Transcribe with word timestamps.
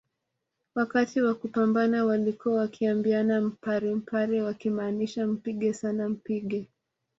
Wakati 0.75 1.21
wa 1.21 1.35
kupambana 1.35 2.05
walikuwa 2.05 2.55
wakiambiana 2.55 3.41
mpare 3.41 3.95
mpare 3.95 4.41
wakimaanisha 4.41 5.27
mpige 5.27 5.73
sana 5.73 6.09
mpige 6.09 6.69